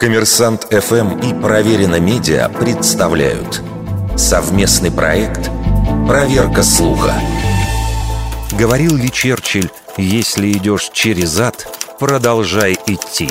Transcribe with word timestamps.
Коммерсант 0.00 0.64
ФМ 0.70 1.20
и 1.20 1.40
Проверено 1.40 2.00
Медиа 2.00 2.48
представляют 2.48 3.62
совместный 4.16 4.90
проект 4.90 5.50
«Проверка 6.06 6.62
слуха». 6.62 7.14
Говорил 8.58 8.96
ли 8.96 9.10
Черчилль, 9.10 9.70
если 9.96 10.50
идешь 10.52 10.90
через 10.92 11.38
ад, 11.38 11.68
продолжай 12.00 12.76
идти? 12.86 13.30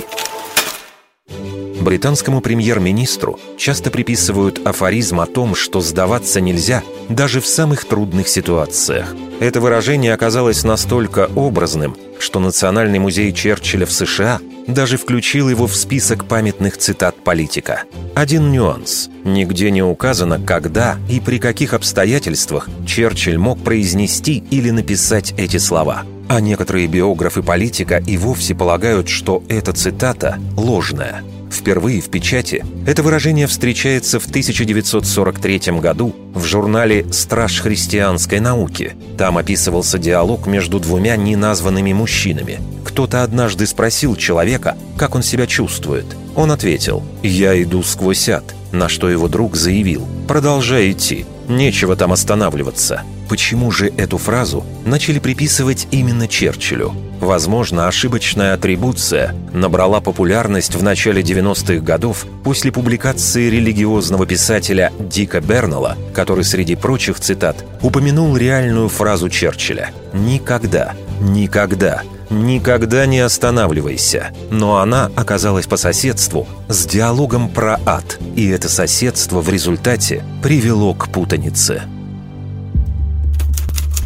Британскому 1.81 2.39
премьер-министру 2.39 3.39
часто 3.57 3.91
приписывают 3.91 4.65
афоризм 4.65 5.19
о 5.19 5.25
том, 5.25 5.55
что 5.55 5.81
сдаваться 5.81 6.39
нельзя 6.39 6.81
даже 7.09 7.41
в 7.41 7.45
самых 7.45 7.83
трудных 7.85 8.29
ситуациях. 8.29 9.13
Это 9.41 9.59
выражение 9.59 10.13
оказалось 10.13 10.63
настолько 10.63 11.29
образным, 11.35 11.97
что 12.19 12.39
Национальный 12.39 12.99
музей 12.99 13.33
Черчилля 13.33 13.85
в 13.85 13.91
США 13.91 14.39
даже 14.67 14.97
включил 14.97 15.49
его 15.49 15.67
в 15.67 15.75
список 15.75 16.25
памятных 16.25 16.77
цитат 16.77 17.15
политика. 17.23 17.83
Один 18.15 18.51
нюанс. 18.51 19.09
Нигде 19.23 19.71
не 19.71 19.83
указано, 19.83 20.39
когда 20.39 20.97
и 21.09 21.19
при 21.19 21.39
каких 21.39 21.73
обстоятельствах 21.73 22.69
Черчилль 22.85 23.37
мог 23.37 23.63
произнести 23.63 24.43
или 24.49 24.69
написать 24.69 25.33
эти 25.37 25.57
слова. 25.57 26.03
А 26.33 26.39
некоторые 26.39 26.87
биографы 26.87 27.43
политика 27.43 27.97
и 28.07 28.17
вовсе 28.17 28.55
полагают, 28.55 29.07
что 29.07 29.43
эта 29.49 29.71
цитата 29.71 30.39
ложная– 30.57 31.21
Впервые 31.53 32.01
в 32.01 32.09
печати 32.09 32.65
это 32.87 33.03
выражение 33.03 33.45
встречается 33.45 34.19
в 34.19 34.25
1943 34.25 35.79
году 35.79 36.15
в 36.33 36.43
журнале 36.45 37.05
«Страж 37.11 37.61
христианской 37.61 38.39
науки». 38.39 38.95
Там 39.19 39.37
описывался 39.37 39.99
диалог 39.99 40.47
между 40.47 40.79
двумя 40.79 41.15
неназванными 41.15 41.93
мужчинами. 41.93 42.59
Кто-то 42.83 43.21
однажды 43.21 43.67
спросил 43.67 44.15
человека, 44.15 44.75
как 44.97 45.13
он 45.13 45.21
себя 45.21 45.45
чувствует. 45.45 46.07
Он 46.35 46.49
ответил 46.51 47.03
«Я 47.21 47.61
иду 47.61 47.83
сквозь 47.83 48.29
ад», 48.29 48.55
на 48.71 48.89
что 48.89 49.07
его 49.07 49.27
друг 49.27 49.55
заявил 49.55 50.07
«Продолжай 50.27 50.91
идти, 50.91 51.27
нечего 51.47 51.95
там 51.95 52.11
останавливаться». 52.11 53.03
Почему 53.29 53.71
же 53.71 53.87
эту 53.97 54.17
фразу 54.17 54.63
начали 54.85 55.17
приписывать 55.19 55.87
именно 55.91 56.27
Черчиллю? 56.27 56.93
Возможно, 57.19 57.87
ошибочная 57.87 58.53
атрибуция 58.53 59.33
набрала 59.53 60.01
популярность 60.01 60.75
в 60.75 60.83
начале 60.83 61.21
90-х 61.21 61.79
годов 61.83 62.25
после 62.43 62.71
публикации 62.71 63.49
религиозного 63.49 64.27
писателя 64.27 64.91
Дика 64.99 65.39
Бернелла, 65.39 65.97
который 66.13 66.43
среди 66.43 66.75
прочих 66.75 67.19
цитат 67.19 67.65
упомянул 67.81 68.35
реальную 68.35 68.89
фразу 68.89 69.29
Черчилля 69.29 69.91
«Никогда, 70.11 70.93
никогда, 71.21 72.03
никогда 72.29 73.05
не 73.05 73.19
останавливайся». 73.19 74.31
Но 74.49 74.77
она 74.77 75.11
оказалась 75.15 75.67
по 75.67 75.77
соседству 75.77 76.47
с 76.69 76.85
диалогом 76.85 77.49
про 77.49 77.79
ад, 77.85 78.19
и 78.35 78.47
это 78.49 78.69
соседство 78.69 79.41
в 79.41 79.49
результате 79.49 80.23
привело 80.41 80.93
к 80.93 81.09
путанице. 81.09 81.83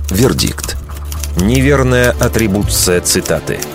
Вердикт. 0.10 0.78
Неверная 1.38 2.12
атрибуция 2.12 3.02
цитаты– 3.02 3.60